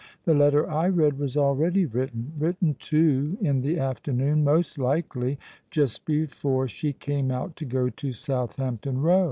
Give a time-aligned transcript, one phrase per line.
[0.25, 5.37] The letter I read was already written—written too in the afternoon, most likely
[5.69, 9.19] just before she came out to go to Southampton Row.